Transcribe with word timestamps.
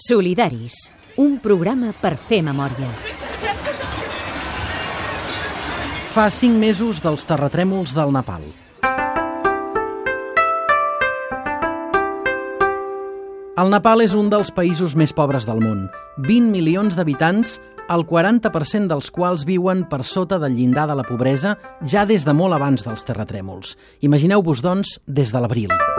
Solidaris, 0.00 0.88
un 1.20 1.34
programa 1.44 1.90
per 1.92 2.14
fer 2.16 2.38
memòria. 2.40 2.88
Fa 6.14 6.24
cinc 6.32 6.56
mesos 6.56 7.02
dels 7.04 7.26
terratrèmols 7.28 7.92
del 7.92 8.14
Nepal. 8.14 8.46
El 13.60 13.68
Nepal 13.68 14.00
és 14.00 14.16
un 14.16 14.32
dels 14.32 14.48
països 14.56 14.96
més 14.96 15.12
pobres 15.12 15.44
del 15.44 15.60
món. 15.60 15.84
20 16.24 16.48
milions 16.48 16.96
d'habitants, 16.96 17.58
el 17.92 18.06
40% 18.08 18.88
dels 18.88 19.12
quals 19.12 19.44
viuen 19.44 19.84
per 19.90 20.00
sota 20.00 20.40
del 20.40 20.56
llindar 20.56 20.88
de 20.88 20.96
la 20.96 21.04
pobresa 21.04 21.58
ja 21.84 22.06
des 22.08 22.24
de 22.24 22.32
molt 22.32 22.56
abans 22.56 22.88
dels 22.88 23.04
terratrèmols. 23.04 23.76
Imagineu-vos, 24.00 24.64
doncs, 24.64 24.96
des 25.04 25.28
de 25.34 25.44
l'abril. 25.44 25.89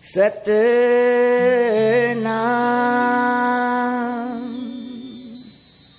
Satnam 0.00 0.40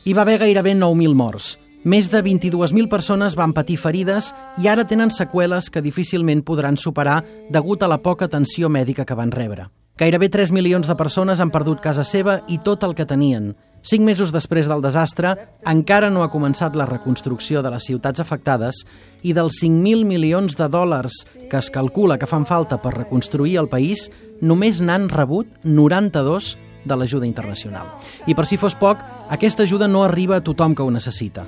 Hi 0.01 0.17
va 0.17 0.25
haver 0.25 0.39
gairebé 0.47 0.73
9.000 0.73 1.13
morts. 1.13 1.59
Més 1.85 2.09
de 2.09 2.25
22.000 2.25 2.89
persones 2.89 3.37
van 3.37 3.53
patir 3.53 3.77
ferides 3.77 4.33
i 4.57 4.65
ara 4.65 4.89
tenen 4.89 5.13
seqüeles 5.13 5.69
que 5.69 5.85
difícilment 5.85 6.41
podran 6.41 6.73
superar 6.73 7.21
degut 7.53 7.85
a 7.85 7.87
la 7.87 8.01
poca 8.01 8.25
atenció 8.25 8.65
mèdica 8.65 9.05
que 9.05 9.13
van 9.13 9.29
rebre. 9.29 9.69
Gairebé 10.01 10.33
3 10.33 10.49
milions 10.57 10.87
de 10.89 10.97
persones 10.97 11.37
han 11.37 11.53
perdut 11.53 11.77
casa 11.85 12.01
seva 12.01 12.41
i 12.49 12.57
tot 12.65 12.81
el 12.81 12.97
que 12.97 13.05
tenien. 13.05 13.53
Cinc 13.81 14.05
mesos 14.05 14.29
després 14.29 14.67
del 14.69 14.81
desastre, 14.83 15.31
encara 15.65 16.11
no 16.13 16.21
ha 16.21 16.29
començat 16.29 16.75
la 16.77 16.85
reconstrucció 16.85 17.63
de 17.65 17.71
les 17.73 17.87
ciutats 17.89 18.21
afectades 18.21 18.83
i 19.25 19.33
dels 19.33 19.57
5.000 19.57 20.05
milions 20.05 20.53
de 20.57 20.67
dòlars 20.69 21.15
que 21.49 21.57
es 21.57 21.71
calcula 21.73 22.19
que 22.21 22.29
fan 22.29 22.45
falta 22.45 22.77
per 22.77 22.93
reconstruir 22.93 23.55
el 23.57 23.69
país, 23.71 24.11
només 24.39 24.83
n'han 24.85 25.07
rebut 25.09 25.49
92 25.65 26.51
de 26.85 26.97
l'ajuda 26.97 27.25
internacional. 27.25 27.87
I 28.29 28.35
per 28.37 28.45
si 28.45 28.59
fos 28.61 28.75
poc, 28.77 29.01
aquesta 29.33 29.65
ajuda 29.65 29.87
no 29.89 30.03
arriba 30.05 30.37
a 30.37 30.43
tothom 30.45 30.75
que 30.77 30.85
ho 30.85 30.91
necessita. 30.93 31.47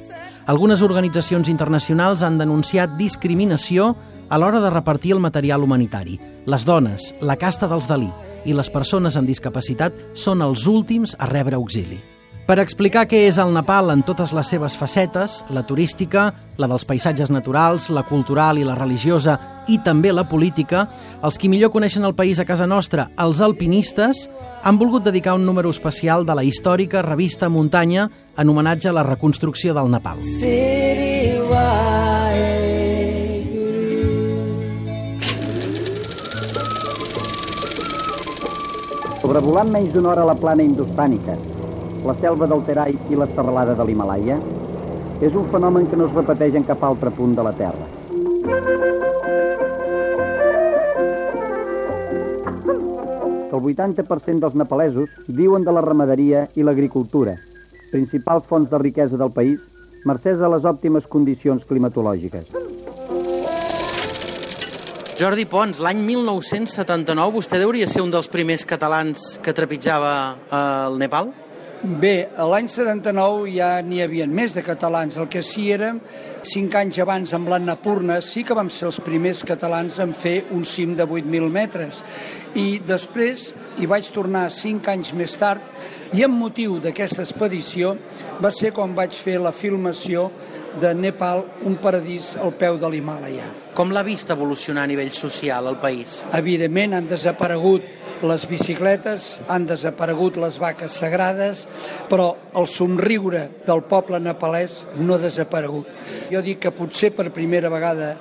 Algunes 0.50 0.82
organitzacions 0.82 1.52
internacionals 1.54 2.24
han 2.26 2.40
denunciat 2.42 2.98
discriminació 2.98 3.92
a 4.30 4.40
l'hora 4.42 4.60
de 4.60 4.72
repartir 4.74 5.14
el 5.14 5.22
material 5.22 5.62
humanitari. 5.62 6.18
Les 6.50 6.66
dones, 6.66 7.14
la 7.22 7.38
casta 7.38 7.70
dels 7.70 7.86
Dalit 7.88 8.50
i 8.50 8.58
les 8.58 8.74
persones 8.74 9.16
amb 9.16 9.30
discapacitat 9.30 9.94
són 10.18 10.42
els 10.42 10.66
últims 10.68 11.14
a 11.20 11.30
rebre 11.30 11.62
auxili. 11.62 12.02
Per 12.44 12.58
explicar 12.60 13.06
què 13.08 13.22
és 13.30 13.38
el 13.40 13.54
Nepal 13.56 13.88
en 13.94 14.02
totes 14.04 14.34
les 14.36 14.50
seves 14.52 14.74
facetes, 14.76 15.38
la 15.56 15.62
turística, 15.64 16.26
la 16.60 16.68
dels 16.68 16.84
paisatges 16.84 17.30
naturals, 17.32 17.86
la 17.88 18.04
cultural 18.04 18.60
i 18.60 18.66
la 18.68 18.76
religiosa 18.76 19.38
i 19.72 19.78
també 19.80 20.12
la 20.12 20.26
política, 20.28 20.82
els 21.24 21.40
qui 21.40 21.48
millor 21.48 21.72
coneixen 21.72 22.04
el 22.04 22.18
país 22.18 22.42
a 22.44 22.46
casa 22.46 22.68
nostra, 22.68 23.08
els 23.24 23.40
alpinistes, 23.40 24.26
han 24.60 24.76
volgut 24.76 25.08
dedicar 25.08 25.38
un 25.40 25.46
número 25.48 25.72
especial 25.72 26.28
de 26.28 26.36
la 26.36 26.44
històrica 26.44 27.02
revista 27.02 27.48
Muntanya 27.48 28.10
en 28.36 28.52
homenatge 28.52 28.92
a 28.92 28.98
la 29.00 29.08
reconstrucció 29.08 29.72
del 29.72 29.88
Nepal. 29.96 30.20
Sobrevolant 39.24 39.72
menys 39.72 39.96
d'una 39.96 40.12
hora 40.12 40.28
la 40.28 40.36
plana 40.36 40.68
indostànica, 40.68 41.40
la 42.04 42.16
selva 42.20 42.48
del 42.52 42.64
Terai 42.68 42.98
i 43.10 43.16
la 43.16 43.28
serralada 43.32 43.76
de 43.78 43.86
l'Himalaya, 43.88 44.38
és 45.24 45.36
un 45.40 45.46
fenomen 45.52 45.86
que 45.88 45.96
no 46.00 46.10
es 46.10 46.16
repeteix 46.16 46.58
en 46.60 46.66
cap 46.68 46.84
altre 46.84 47.12
punt 47.16 47.36
de 47.38 47.44
la 47.46 47.54
Terra. 47.56 47.88
El 53.54 53.62
80% 53.62 54.42
dels 54.44 54.58
nepalesos 54.60 55.14
viuen 55.28 55.64
de 55.64 55.72
la 55.72 55.84
ramaderia 55.86 56.48
i 56.58 56.66
l'agricultura, 56.66 57.38
principals 57.92 58.50
fonts 58.50 58.72
de 58.72 58.82
riquesa 58.82 59.20
del 59.22 59.32
país, 59.32 59.62
mercès 60.04 60.42
a 60.42 60.50
les 60.52 60.66
òptimes 60.68 61.08
condicions 61.08 61.64
climatològiques. 61.70 62.52
Jordi 65.14 65.46
Pons, 65.46 65.78
l'any 65.80 66.02
1979 66.04 67.38
vostè 67.38 67.62
hauria 67.62 67.88
ser 67.88 68.02
un 68.04 68.12
dels 68.12 68.28
primers 68.34 68.66
catalans 68.68 69.38
que 69.46 69.54
trepitjava 69.56 70.14
eh, 70.34 70.64
el 70.90 70.98
Nepal? 71.00 71.30
Bé, 71.84 72.30
l'any 72.40 72.70
79 72.72 73.50
ja 73.52 73.82
n'hi 73.84 73.98
havia 74.00 74.24
més 74.32 74.54
de 74.56 74.62
catalans. 74.64 75.18
El 75.20 75.26
que 75.28 75.42
sí 75.44 75.66
érem, 75.76 75.98
cinc 76.48 76.78
anys 76.80 77.02
abans 77.04 77.34
amb 77.36 77.50
l'Annapurna, 77.52 78.22
sí 78.24 78.46
que 78.48 78.56
vam 78.56 78.70
ser 78.72 78.86
els 78.88 79.02
primers 79.04 79.42
catalans 79.44 79.98
en 80.00 80.14
fer 80.16 80.46
un 80.56 80.64
cim 80.64 80.94
de 80.96 81.04
8.000 81.04 81.50
metres. 81.52 82.00
I 82.56 82.80
després 82.88 83.50
hi 83.84 83.90
vaig 83.92 84.08
tornar 84.16 84.46
cinc 84.56 84.88
anys 84.94 85.12
més 85.12 85.36
tard 85.36 85.60
i 86.16 86.24
amb 86.24 86.40
motiu 86.40 86.78
d'aquesta 86.80 87.26
expedició 87.26 87.98
va 88.40 88.54
ser 88.56 88.72
quan 88.72 88.96
vaig 88.96 89.12
fer 89.20 89.42
la 89.44 89.52
filmació 89.52 90.30
de 90.80 90.94
Nepal, 90.96 91.44
un 91.68 91.76
paradís 91.84 92.38
al 92.40 92.56
peu 92.56 92.80
de 92.80 92.88
l'Himàlaia. 92.90 93.50
Com 93.76 93.92
l'ha 93.92 94.06
vist 94.08 94.32
evolucionar 94.32 94.88
a 94.88 94.90
nivell 94.90 95.12
social 95.12 95.68
al 95.68 95.82
país? 95.84 96.22
Evidentment 96.32 96.96
han 96.96 97.12
desaparegut 97.12 97.92
les 98.24 98.46
bicicletes, 98.48 99.42
han 99.52 99.66
desaparegut 99.68 100.38
les 100.40 100.58
vaques 100.62 100.96
sagrades, 101.04 101.66
però 102.10 102.32
el 102.58 102.68
somriure 102.72 103.46
del 103.68 103.84
poble 103.90 104.20
nepalès 104.24 104.84
no 104.98 105.18
ha 105.18 105.24
desaparegut. 105.24 105.90
Jo 106.32 106.44
dic 106.46 106.62
que 106.64 106.74
potser 106.76 107.12
per 107.16 107.34
primera 107.36 107.72
vegada 107.74 108.14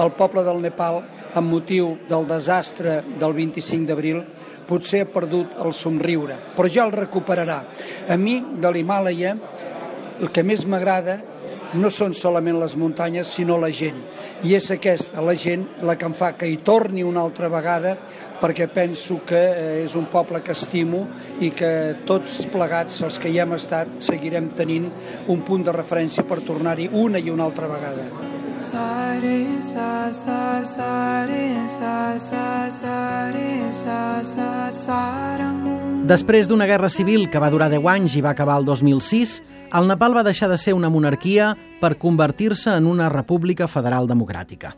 el 0.00 0.12
poble 0.16 0.44
del 0.46 0.62
Nepal, 0.62 1.02
amb 1.34 1.52
motiu 1.52 1.96
del 2.08 2.26
desastre 2.26 3.00
del 3.20 3.34
25 3.36 3.86
d'abril, 3.86 4.22
potser 4.66 5.04
ha 5.04 5.10
perdut 5.10 5.58
el 5.62 5.74
somriure, 5.74 6.38
però 6.56 6.70
ja 6.70 6.86
el 6.86 6.94
recuperarà. 6.94 7.60
A 8.08 8.16
mi, 8.16 8.38
de 8.62 8.70
l'Himàlaia, 8.70 9.34
el 10.20 10.30
que 10.30 10.44
més 10.46 10.64
m'agrada 10.68 11.18
no 11.78 11.90
són 11.92 12.14
solament 12.16 12.58
les 12.60 12.74
muntanyes, 12.78 13.30
sinó 13.36 13.58
la 13.60 13.70
gent. 13.74 13.98
I 14.46 14.56
és 14.58 14.70
aquesta, 14.74 15.22
la 15.22 15.36
gent, 15.38 15.66
la 15.86 15.96
que 15.98 16.08
em 16.08 16.16
fa 16.16 16.32
que 16.38 16.48
hi 16.48 16.58
torni 16.66 17.04
una 17.06 17.22
altra 17.22 17.50
vegada, 17.52 17.96
perquè 18.40 18.66
penso 18.72 19.20
que 19.26 19.40
eh, 19.50 19.84
és 19.84 19.94
un 19.98 20.08
poble 20.10 20.42
que 20.42 20.56
estimo 20.56 21.06
i 21.40 21.52
que 21.54 21.70
tots 22.08 22.40
plegats, 22.50 23.02
els 23.06 23.20
que 23.20 23.30
hi 23.30 23.38
hem 23.42 23.54
estat, 23.58 24.00
seguirem 24.02 24.50
tenint 24.58 24.90
un 25.28 25.44
punt 25.46 25.66
de 25.66 25.76
referència 25.76 26.26
per 26.26 26.40
tornar-hi 26.46 26.90
una 26.92 27.20
i 27.20 27.30
una 27.30 27.46
altra 27.46 27.70
vegada. 27.70 28.08
Sare 28.60 29.62
sa 29.64 30.12
sa 30.12 30.60
sare 30.68 31.64
sa 31.66 32.18
sa 32.20 32.68
sare 32.68 33.72
sa 33.72 34.20
sa 34.20 34.68
sarang 34.68 35.59
Després 36.10 36.48
d'una 36.50 36.66
guerra 36.66 36.88
civil 36.90 37.28
que 37.30 37.38
va 37.38 37.52
durar 37.54 37.68
10 37.70 37.84
anys 37.86 38.16
i 38.18 38.20
va 38.24 38.32
acabar 38.34 38.56
el 38.58 38.64
2006, 38.66 39.34
el 39.78 39.86
Nepal 39.86 40.16
va 40.16 40.24
deixar 40.26 40.48
de 40.50 40.56
ser 40.58 40.72
una 40.74 40.88
monarquia 40.90 41.52
per 41.78 42.00
convertir-se 42.02 42.72
en 42.74 42.88
una 42.90 43.06
república 43.12 43.68
federal 43.70 44.10
democràtica. 44.10 44.72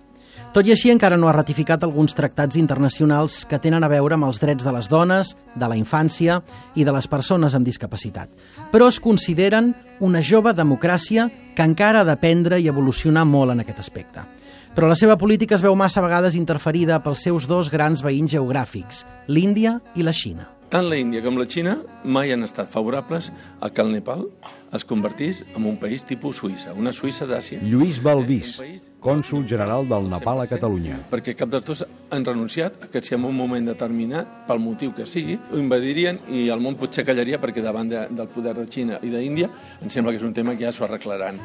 Tot 0.53 0.69
i 0.69 0.75
així, 0.75 0.91
encara 0.93 1.17
no 1.17 1.31
ha 1.31 1.33
ratificat 1.33 1.89
alguns 1.89 2.13
tractats 2.13 2.61
internacionals 2.61 3.47
que 3.49 3.57
tenen 3.57 3.81
a 3.81 3.89
veure 3.89 4.21
amb 4.21 4.29
els 4.29 4.43
drets 4.45 4.61
de 4.61 4.77
les 4.77 4.93
dones, 4.93 5.33
de 5.57 5.73
la 5.73 5.81
infància 5.81 6.43
i 6.77 6.85
de 6.85 6.93
les 6.93 7.09
persones 7.09 7.57
amb 7.57 7.65
discapacitat. 7.65 8.29
Però 8.69 8.93
es 8.93 9.01
consideren 9.01 9.73
una 10.05 10.21
jove 10.21 10.53
democràcia 10.53 11.31
que 11.57 11.65
encara 11.65 12.03
ha 12.03 12.11
d'aprendre 12.13 12.61
i 12.61 12.69
evolucionar 12.69 13.25
molt 13.25 13.57
en 13.57 13.65
aquest 13.65 13.81
aspecte. 13.81 14.29
Però 14.77 14.85
la 14.85 15.01
seva 15.01 15.17
política 15.17 15.57
es 15.57 15.65
veu 15.65 15.81
massa 15.81 16.05
vegades 16.05 16.37
interferida 16.37 17.01
pels 17.01 17.25
seus 17.25 17.49
dos 17.49 17.73
grans 17.73 18.05
veïns 18.05 18.37
geogràfics, 18.37 19.07
l'Índia 19.29 19.81
i 19.97 20.05
la 20.05 20.13
Xina. 20.13 20.53
Tant 20.73 20.87
la 20.89 20.97
Índia 20.97 21.21
com 21.21 21.37
la 21.37 21.45
Xina 21.45 21.75
mai 22.17 22.31
han 22.33 22.47
estat 22.47 22.71
favorables 22.73 23.27
a 23.61 23.69
que 23.69 23.83
el 23.85 23.91
Nepal 23.93 24.23
es 24.73 24.85
convertís 24.85 25.45
en 25.55 25.67
un 25.67 25.77
país 25.77 26.05
tipus 26.09 26.39
Suïssa, 26.41 26.73
una 26.73 26.93
Suïssa 26.97 27.27
d'Àsia. 27.29 27.61
Lluís 27.61 27.99
Balbís, 28.03 28.57
cònsul 29.05 29.45
general 29.49 29.85
del 29.89 30.09
Nepal 30.09 30.41
a 30.41 30.47
Catalunya. 30.49 30.97
Perquè 31.11 31.35
cap 31.37 31.51
dels 31.53 31.67
dos 31.67 31.83
han 32.13 32.25
renunciat 32.25 32.87
a 32.87 32.89
que 32.93 33.03
si 33.05 33.15
en 33.15 33.27
un 33.29 33.37
moment 33.37 33.69
determinat, 33.69 34.31
pel 34.49 34.63
motiu 34.65 34.95
que 34.97 35.05
sigui, 35.07 35.37
ho 35.37 35.61
invadirien 35.61 36.23
i 36.33 36.47
el 36.53 36.63
món 36.65 36.79
potser 36.81 37.05
callaria 37.05 37.41
perquè 37.43 37.65
davant 37.65 37.91
de, 37.93 38.07
del 38.11 38.31
poder 38.33 38.55
de 38.57 38.65
Xina 38.71 39.01
i 39.05 39.13
d'Índia 39.13 39.51
em 39.83 39.93
sembla 39.93 40.15
que 40.15 40.21
és 40.23 40.27
un 40.27 40.33
tema 40.33 40.57
que 40.57 40.65
ja 40.65 40.73
s'ho 40.73 40.87
arreglaran. 40.89 41.41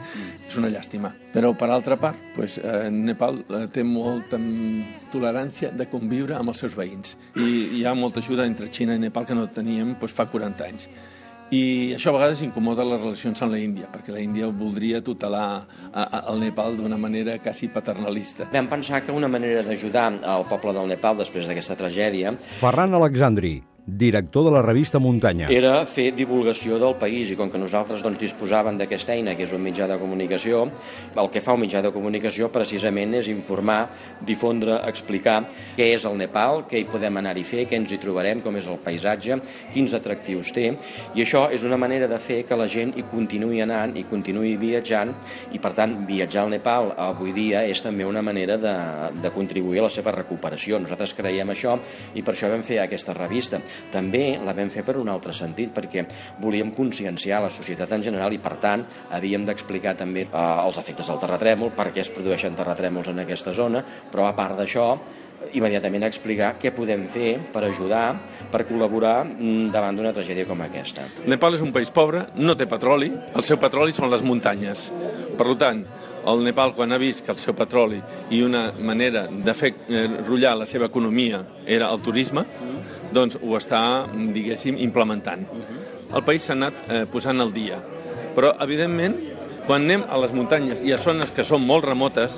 És 0.48 0.56
una 0.60 0.72
llàstima. 0.72 1.12
Però, 1.34 1.52
per 1.58 1.70
altra 1.74 2.00
part, 2.00 2.32
pues, 2.36 2.58
eh, 2.64 2.88
Nepal 2.92 3.44
eh, 3.44 3.66
té 3.74 3.84
molta 3.84 4.40
mm, 4.40 5.12
tolerància 5.12 5.74
de 5.76 5.90
conviure 5.92 6.40
amb 6.40 6.56
els 6.56 6.64
seus 6.64 6.80
veïns. 6.80 7.18
I 7.36 7.80
hi 7.80 7.86
ha 7.86 7.96
molta 7.96 8.24
ajuda 8.24 8.48
entre 8.48 8.72
Xina 8.72 8.96
i 8.96 9.04
Nepal 9.04 9.28
que 9.28 9.36
no 9.36 9.48
teníem 9.52 9.96
pues, 10.00 10.16
fa 10.16 10.30
40 10.32 10.68
anys. 10.68 10.90
I 11.48 11.94
això 11.96 12.12
a 12.12 12.18
vegades 12.18 12.42
incomoda 12.44 12.84
les 12.84 13.00
relacions 13.00 13.40
amb 13.46 13.54
la 13.56 13.60
Índia, 13.64 13.88
perquè 13.88 14.12
la 14.12 14.20
Índia 14.20 14.50
voldria 14.52 15.00
tutelar 15.00 15.64
el 15.96 16.42
Nepal 16.44 16.76
d'una 16.76 16.98
manera 17.00 17.38
quasi 17.40 17.70
paternalista. 17.72 18.50
Vam 18.52 18.68
pensar 18.68 19.00
que 19.06 19.16
una 19.16 19.30
manera 19.32 19.64
d'ajudar 19.64 20.10
al 20.28 20.44
poble 20.52 20.76
del 20.76 20.92
Nepal 20.92 21.16
després 21.24 21.48
d'aquesta 21.48 21.80
tragèdia 21.80 22.36
Ferran 22.60 23.00
Alexandri, 23.00 23.62
director 23.88 24.44
de 24.44 24.52
la 24.52 24.62
revista 24.62 25.00
Muntanya. 25.00 25.48
Era 25.48 25.86
fer 25.88 26.10
divulgació 26.12 26.76
del 26.76 26.98
país 27.00 27.32
i 27.32 27.38
com 27.40 27.48
que 27.48 27.60
nosaltres 27.62 28.02
doncs, 28.04 28.20
disposàvem 28.20 28.76
d'aquesta 28.76 29.14
eina, 29.16 29.38
que 29.40 29.46
és 29.48 29.54
un 29.56 29.64
mitjà 29.64 29.88
de 29.88 29.96
comunicació, 30.02 30.66
el 31.16 31.30
que 31.32 31.40
fa 31.40 31.56
un 31.56 31.64
mitjà 31.64 31.80
de 31.82 31.94
comunicació 31.96 32.50
precisament 32.52 33.16
és 33.16 33.30
informar, 33.32 33.86
difondre, 34.28 34.82
explicar 34.92 35.38
què 35.78 35.88
és 35.94 36.04
el 36.04 36.18
Nepal, 36.20 36.66
què 36.68 36.82
hi 36.82 36.88
podem 36.92 37.22
anar-hi 37.22 37.46
fer, 37.48 37.64
què 37.64 37.80
ens 37.80 37.94
hi 37.96 38.02
trobarem, 38.04 38.42
com 38.44 38.60
és 38.60 38.68
el 38.68 38.82
paisatge, 38.84 39.40
quins 39.72 39.96
atractius 39.96 40.52
té, 40.52 40.68
i 41.16 41.24
això 41.24 41.46
és 41.56 41.64
una 41.64 41.80
manera 41.80 42.12
de 42.12 42.20
fer 42.20 42.42
que 42.44 42.60
la 42.60 42.68
gent 42.68 42.92
hi 43.00 43.08
continuï 43.08 43.64
anant 43.64 43.96
i 43.96 44.04
continuï 44.12 44.58
viatjant, 44.60 45.16
i 45.56 45.64
per 45.64 45.72
tant 45.80 45.96
viatjar 46.12 46.44
al 46.44 46.52
Nepal 46.52 46.92
avui 47.08 47.32
dia 47.32 47.64
és 47.64 47.80
també 47.86 48.04
una 48.04 48.26
manera 48.26 48.60
de, 48.60 48.76
de 49.24 49.32
contribuir 49.32 49.80
a 49.80 49.88
la 49.88 49.96
seva 49.96 50.12
recuperació. 50.12 50.76
Nosaltres 50.84 51.16
creiem 51.16 51.56
això 51.56 51.80
i 52.20 52.24
per 52.26 52.36
això 52.36 52.52
vam 52.52 52.68
fer 52.68 52.82
aquesta 52.84 53.16
revista. 53.16 53.64
També 53.94 54.40
la 54.44 54.56
vam 54.58 54.72
fer 54.74 54.84
per 54.88 54.98
un 55.00 55.12
altre 55.12 55.36
sentit, 55.36 55.74
perquè 55.76 56.06
volíem 56.42 56.74
conscienciar 56.78 57.42
la 57.44 57.54
societat 57.54 57.94
en 57.98 58.04
general 58.10 58.34
i, 58.34 58.42
per 58.42 58.56
tant, 58.64 58.86
havíem 59.16 59.46
d'explicar 59.48 59.96
també 60.00 60.28
eh, 60.28 60.42
els 60.66 60.82
efectes 60.82 61.08
del 61.08 61.22
terratrèmol, 61.24 61.74
per 61.78 61.92
què 61.94 62.04
es 62.04 62.12
produeixen 62.14 62.58
terratrèmols 62.58 63.14
en 63.14 63.24
aquesta 63.24 63.56
zona, 63.56 63.84
però 64.12 64.28
a 64.28 64.36
part 64.38 64.58
d'això, 64.60 64.90
immediatament 65.54 66.08
explicar 66.08 66.56
què 66.60 66.72
podem 66.76 67.06
fer 67.14 67.36
per 67.54 67.64
ajudar, 67.68 68.18
per 68.52 68.64
col·laborar 68.68 69.22
mm, 69.28 69.70
davant 69.74 69.98
d'una 69.98 70.14
tragèdia 70.16 70.48
com 70.50 70.62
aquesta. 70.66 71.06
Nepal 71.30 71.58
és 71.58 71.64
un 71.64 71.74
país 71.76 71.92
pobre, 71.94 72.26
no 72.36 72.56
té 72.58 72.68
petroli, 72.70 73.12
el 73.36 73.46
seu 73.46 73.60
petroli 73.62 73.96
són 73.96 74.12
les 74.12 74.26
muntanyes. 74.26 74.90
Per 75.38 75.54
tant, 75.60 75.84
el 76.28 76.44
Nepal, 76.44 76.74
quan 76.76 76.92
ha 76.92 77.00
vist 77.00 77.24
que 77.24 77.32
el 77.32 77.40
seu 77.40 77.56
petroli 77.56 78.02
i 78.36 78.42
una 78.44 78.68
manera 78.84 79.28
de 79.32 79.54
fer 79.56 79.74
eh, 79.88 80.08
rullar 80.26 80.58
la 80.60 80.68
seva 80.68 80.90
economia 80.92 81.40
era 81.66 81.92
el 81.94 82.02
turisme, 82.04 82.44
doncs 83.14 83.40
ho 83.42 83.56
està, 83.58 83.82
diguéssim, 84.12 84.78
implementant. 84.84 85.46
El 86.08 86.24
país 86.24 86.46
s'ha 86.48 86.56
anat 86.56 86.86
eh, 86.88 87.06
posant 87.12 87.42
al 87.44 87.52
dia. 87.56 87.80
Però, 88.38 88.54
evidentment, 88.64 89.18
quan 89.68 89.84
anem 89.84 90.06
a 90.08 90.16
les 90.22 90.32
muntanyes 90.32 90.80
i 90.88 90.94
a 90.96 90.98
zones 91.02 91.34
que 91.36 91.44
són 91.44 91.66
molt 91.68 91.84
remotes, 91.84 92.38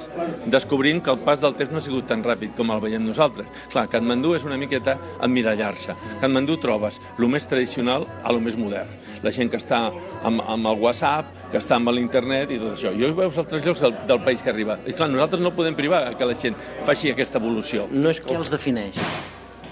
descobrim 0.50 0.98
que 1.06 1.14
el 1.14 1.20
pas 1.22 1.38
del 1.44 1.54
temps 1.60 1.70
no 1.70 1.78
ha 1.78 1.86
sigut 1.86 2.08
tan 2.10 2.24
ràpid 2.26 2.56
com 2.58 2.74
el 2.74 2.82
veiem 2.82 3.06
nosaltres. 3.06 3.46
Clar, 3.70 3.86
Katmandú 3.92 4.34
és 4.34 4.48
una 4.48 4.58
miqueta 4.58 4.98
emmirallar-se. 5.22 5.94
Katmandú 6.24 6.58
trobes 6.58 6.98
el 7.20 7.30
més 7.30 7.46
tradicional 7.46 8.08
a 8.24 8.34
lo 8.34 8.42
més 8.42 8.58
modern. 8.58 8.90
La 9.22 9.34
gent 9.36 9.52
que 9.54 9.62
està 9.62 9.86
amb, 10.26 10.42
amb 10.42 10.74
el 10.74 10.82
WhatsApp, 10.82 11.30
que 11.52 11.62
està 11.62 11.78
amb 11.78 11.94
l'internet 11.94 12.50
i 12.50 12.58
tot 12.58 12.74
això. 12.74 12.98
I 12.98 13.14
veus 13.14 13.38
altres 13.38 13.62
llocs 13.62 13.86
del, 13.86 13.98
del 14.10 14.26
país 14.26 14.42
que 14.42 14.50
arriba. 14.50 14.80
I 14.90 14.98
clar, 14.98 15.14
nosaltres 15.14 15.46
no 15.46 15.54
podem 15.54 15.78
privar 15.78 16.08
que 16.18 16.26
la 16.26 16.38
gent 16.40 16.58
faci 16.88 17.14
aquesta 17.14 17.38
evolució. 17.38 17.86
No 17.94 18.10
és 18.10 18.24
Què 18.26 18.42
els 18.42 18.50
defineix? 18.50 18.98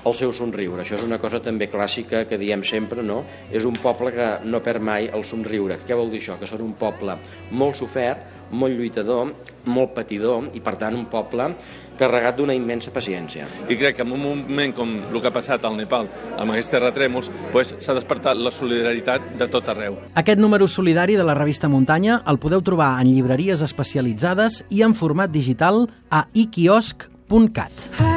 El 0.08 0.16
seu 0.16 0.34
somriure. 0.34 0.84
Això 0.84 0.98
és 0.98 1.06
una 1.06 1.20
cosa 1.22 1.42
també 1.44 1.70
clàssica 1.72 2.24
que 2.30 2.40
diem 2.40 2.64
sempre, 2.64 3.04
no? 3.04 3.24
És 3.52 3.68
un 3.68 3.78
poble 3.82 4.14
que 4.16 4.30
no 4.48 4.64
perd 4.64 4.84
mai 4.84 5.12
el 5.14 5.26
somriure. 5.28 5.82
Què 5.88 5.98
vol 5.98 6.12
dir 6.14 6.24
això? 6.24 6.40
Que 6.40 6.50
són 6.50 6.64
un 6.66 6.74
poble 6.80 7.18
molt 7.52 7.80
sofert, 7.80 8.36
molt 8.52 8.78
lluitador, 8.78 9.34
molt 9.68 9.94
patidor 9.96 10.48
i, 10.56 10.62
per 10.64 10.78
tant, 10.80 10.96
un 10.96 11.08
poble 11.12 11.50
carregat 11.98 12.38
d'una 12.38 12.54
immensa 12.56 12.92
paciència. 12.94 13.48
I 13.68 13.76
crec 13.76 13.98
que 13.98 14.06
en 14.06 14.12
un 14.14 14.22
moment 14.22 14.74
com 14.78 14.92
el 15.02 15.18
que 15.18 15.32
ha 15.32 15.34
passat 15.34 15.66
al 15.66 15.76
Nepal, 15.80 16.08
amb 16.38 16.54
aquests 16.54 16.72
terratrèmols, 16.76 17.32
pues, 17.52 17.74
s'ha 17.82 17.96
despertat 17.98 18.38
la 18.38 18.54
solidaritat 18.54 19.34
de 19.40 19.48
tot 19.52 19.68
arreu. 19.74 19.98
Aquest 20.14 20.40
número 20.40 20.68
solidari 20.68 21.18
de 21.18 21.26
la 21.26 21.36
revista 21.36 21.68
Muntanya 21.68 22.22
el 22.28 22.38
podeu 22.40 22.62
trobar 22.62 23.00
en 23.02 23.10
llibreries 23.10 23.66
especialitzades 23.66 24.64
i 24.70 24.84
en 24.86 24.94
format 24.96 25.34
digital 25.34 25.88
a 26.12 26.28
iquiosc.cat. 26.34 27.90
Hare 27.98 28.17